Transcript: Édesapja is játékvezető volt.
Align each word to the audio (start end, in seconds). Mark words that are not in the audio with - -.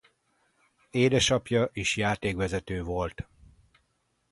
Édesapja 0.89 1.69
is 1.73 1.97
játékvezető 1.97 2.83
volt. 2.83 3.27